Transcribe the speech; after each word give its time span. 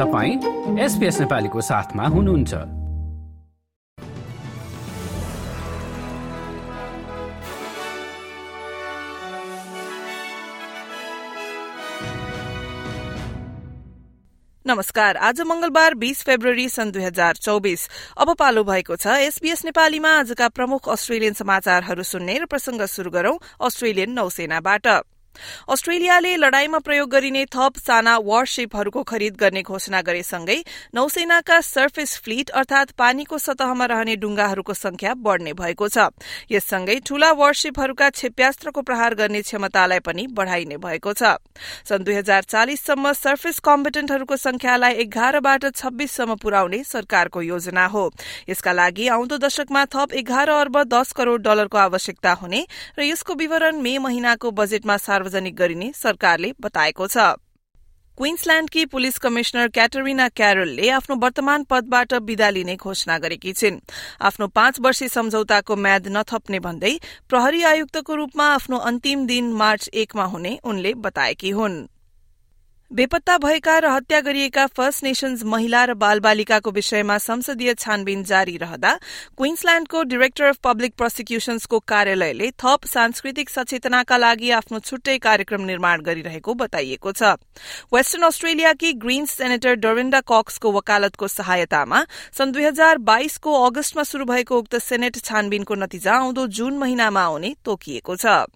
तपाईँ 0.00 0.80
एसपिएस 0.80 1.18
नेपालीको 1.20 1.60
साथमा 1.60 2.04
हुनुहुन्छ। 2.06 2.54
नमस्कार 14.66 15.16
आज 15.16 15.40
मंगलबार 15.40 15.94
बीस 15.94 16.22
फेब्रुअरी 16.24 16.68
सन् 16.68 16.92
दुई 16.92 17.02
हजार 17.02 17.36
चौबिस। 17.36 17.88
अब 18.16 18.34
पालो 18.40 18.64
भएको 18.64 18.96
छ 18.96 19.20
एसपीएस 19.28 19.64
नेपालीमा 19.64 20.16
आजका 20.18 20.48
प्रमुख 20.48 20.88
अस्ट्रेलियन 20.88 21.34
समाचारहरू 21.34 22.02
सुन्ने 22.08 22.38
र 22.38 22.44
प्रसंग 22.46 22.88
शुरू 22.88 23.10
गरौं 23.10 23.36
अस्ट्रेलियन 23.60 24.10
नौसेनाबाट। 24.16 24.86
अस्ट्रेलियाले 25.68 26.36
लड़ाईमा 26.36 26.78
प्रयोग 26.78 27.10
गरिने 27.10 27.44
थप 27.46 27.76
साना 27.78 28.16
वारशिपहरूको 28.20 29.02
खरिद 29.02 29.36
गर्ने 29.36 29.62
घोषणा 29.62 30.00
गरेसँगै 30.02 30.58
नौसेनाका 30.94 31.60
सर्फेस 31.60 32.16
फ्लीट 32.24 32.50
अर्थात 32.50 32.90
पानीको 32.98 33.38
सतहमा 33.38 33.86
रहने 33.86 34.16
डुंगाहरूको 34.16 34.74
संख्या 34.74 35.14
बढ़ने 35.16 35.52
भएको 35.52 35.88
छ। 35.88 36.10
यससँगै 36.50 36.98
ठूला 37.06 37.30
वारशिपहरूका 37.32 38.10
क्षेप्यास्त्रको 38.10 38.82
प्रहार 38.82 39.14
गर्ने 39.14 39.42
क्षमतालाई 39.42 39.98
पनि 40.00 40.26
बढ़ाइने 40.30 40.76
भएको 40.76 41.12
छ। 41.12 41.36
सन् 41.84 42.04
दुई 42.04 42.14
हजार 42.14 42.42
चालिससम्म 42.44 43.12
सर्फेस 43.12 43.58
कम्पिटेन्टहरूको 43.60 44.36
संख्यालाई 44.36 44.94
एघारबाट 45.04 45.64
छब्बीससम्म 45.72 46.34
पुर्याउने 46.36 46.82
सरकारको 46.84 47.42
योजना 47.42 47.86
हो। 47.86 48.04
यसका 48.48 48.72
लागि 48.72 49.08
आउँदो 49.08 49.38
दशकमा 49.38 49.84
थप 49.84 50.12
एघार 50.14 50.48
अर्ब 50.50 50.82
दस 50.84 51.12
करोड़ 51.12 51.40
डलरको 51.40 51.78
आवश्यकता 51.78 52.32
हुने 52.32 52.66
र 52.98 53.02
यसको 53.02 53.34
विवरण 53.34 53.80
मे 53.80 53.96
महिनाको 54.00 54.50
बजेटमा 54.50 54.96
सार्वजनिक 55.20 55.54
गरिने 55.56 55.92
सरकारले 55.94 56.52
बताएको 56.60 57.06
छ। 57.06 57.36
क्वीन्सल्याण्डकी 58.18 58.84
पुलिस 58.86 59.18
कमिश्नर 59.18 59.68
क्याटरिना 59.68 60.28
क्यारलले 60.30 60.88
आफ्नो 60.90 61.16
वर्तमान 61.16 61.64
पदबाट 61.64 62.12
विदा 62.24 62.48
लिने 62.50 62.76
घोषणा 62.76 63.18
गरेकी 63.18 63.52
छिन्। 63.52 63.80
आफ्नो 64.20 64.46
पाँच 64.48 64.80
वर्षीय 64.80 65.08
सम्झौताको 65.08 65.76
म्याद 65.76 66.08
नथप्ने 66.08 66.58
भन्दै 66.60 66.94
प्रहरी 67.28 67.62
आयुक्तको 67.62 68.14
रूपमा 68.14 68.46
आफ्नो 68.54 68.76
अन्तिम 68.88 69.26
दिन 69.26 69.52
मार्च 69.52 69.88
एकमा 69.94 70.24
हुने 70.24 70.58
उनले 70.64 70.94
बताएकी 70.96 71.50
हुन्। 71.50 71.80
बेपत्ता 72.90 73.36
भएका 73.38 73.78
र 73.78 73.86
हत्या 73.86 74.20
गरिएका 74.20 74.66
फर्स्ट 74.68 75.02
नेशन्स 75.04 75.42
महिला 75.46 75.84
र 75.84 75.94
बालबालिकाको 75.94 76.70
विषयमा 76.70 77.18
संसदीय 77.18 77.74
छानबिन 77.74 78.24
जारी 78.24 78.56
रहँदा 78.58 78.94
क्वीन्सल्याण्डको 79.38 80.02
डिरेक्टर 80.10 80.44
अफ 80.44 80.58
पब्लिक 80.64 80.94
प्रोसिक्युशन्सको 80.96 81.78
कार्यालयले 81.86 82.50
थप 82.58 82.86
सांस्कृतिक 82.86 83.50
सचेतनाका 83.50 84.16
लागि 84.16 84.50
आफ्नो 84.58 84.78
छुट्टै 84.80 85.16
कार्यक्रम 85.20 85.62
निर्माण 85.70 86.02
गरिरहेको 86.02 86.54
बताइएको 86.56 87.12
छ। 87.12 87.38
वेस्टर्न 87.94 88.26
अस्ट्रेलियाकी 88.26 88.92
ग्रीन्स 88.98 89.38
सेनेटर 89.38 89.74
डोरिन्डा 89.86 90.20
कक्सको 90.26 90.72
वकालतको 90.72 91.28
सहायतामा 91.30 92.04
सन् 92.34 92.52
दुई 92.52 92.64
हजार 92.64 92.98
बाइसको 93.06 93.50
अगस्तमा 93.66 94.02
शुरू 94.04 94.24
भएको 94.26 94.58
उक्त 94.58 94.82
सेनेट 94.82 95.22
छानबिनको 95.24 95.74
नतिजा 95.76 96.14
आउँदो 96.16 96.46
जून 96.58 96.78
महिनामा 96.78 97.22
आउने 97.22 97.54
तोकिएको 97.64 98.16
छ। 98.16 98.50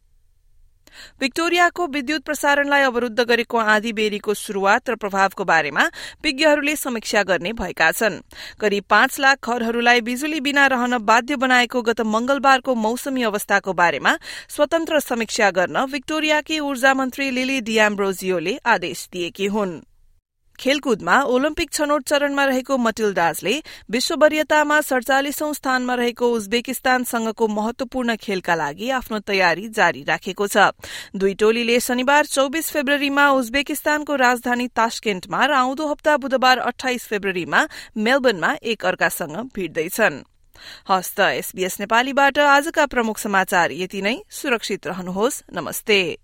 विक्टोरियाको 1.21 1.87
विद्युत 1.87 2.25
प्रसारणलाई 2.25 2.83
अवरूद्ध 2.83 3.21
गरेको 3.21 3.59
आँधी 3.59 3.93
बेरीको 3.93 4.35
शुरूआत 4.35 4.91
र 4.91 4.97
प्रभावको 4.97 5.45
बारेमा 5.45 5.85
विज्ञहरूले 6.25 6.77
समीक्षा 6.77 7.23
गर्ने 7.23 7.53
भएका 7.53 7.91
छन्। 7.93 8.21
करिब 8.61 8.85
पाँच 8.91 9.21
लाख 9.21 9.49
घरहरूलाई 9.49 10.01
बिजुली 10.01 10.41
बिना 10.41 10.67
रहन 10.67 10.99
बाध्य 10.99 11.37
बनाएको 11.37 11.83
गत 11.83 12.01
मंगलबारको 12.01 12.75
मौसमी 12.75 13.23
अवस्थाको 13.23 13.73
बारेमा 13.73 14.17
स्वतन्त्र 14.49 15.01
समीक्षा 15.01 15.51
गर्न 15.51 15.85
विक्टोरियाकी 15.85 16.61
ऊर्जा 16.61 16.95
मन्त्री 16.95 17.31
लिली 17.31 17.61
डियाम्ब्रोजियोले 17.61 18.59
आदेश 18.67 19.09
दिएकी 19.13 19.47
हुन्। 19.47 19.94
खेलकुदमा 20.59 21.21
ओलम्पिक 21.25 21.71
छनौट 21.73 22.03
चरणमा 22.05 22.45
रहेको 22.45 22.77
मटिल्डाजले 22.79 23.55
विश्व 23.91 24.15
वरियतामा 24.15 24.81
सड़चालिसौं 24.81 25.53
स्थानमा 25.53 25.95
रहेको 25.95 26.31
उज्बेकिस्तानसँगको 26.31 27.49
महत्वपूर्ण 27.49 28.17
खेलका 28.17 28.55
लागि 28.55 28.91
आफ्नो 28.91 29.19
तयारी 29.21 29.69
जारी 29.71 30.03
राखेको 30.03 30.47
छ। 30.47 30.71
दुई 31.17 31.35
टोलीले 31.35 31.81
शनिबार 31.81 32.27
चौबिस 32.27 32.71
फेब्रुअरीमा 32.71 33.31
उज्बेकिस्तानको 33.31 34.17
राजधानी 34.17 34.69
तास्केन्टमा 34.69 35.45
र 35.47 35.53
आउँदो 35.55 35.87
हप्ता 35.87 36.17
बुधबार 36.17 36.59
अठाइस 36.65 37.07
फेब्रुअरीमा 37.07 37.67
मेलबर्नमा 37.97 38.55
एक 38.63 38.87
अर्कासँग 38.87 39.37
भिड्दैछन्। 39.55 40.23
एसबीएस 41.21 41.81
नेपालीबाट 41.81 42.39
आजका 42.39 42.87
प्रमुख 42.87 43.19
समाचार 43.19 43.73
यति 43.73 44.03
नै। 44.03 44.17
सुरक्षित 44.31 44.87
रहनुहोस्। 44.87 45.43
नमस्ते। 45.53 46.24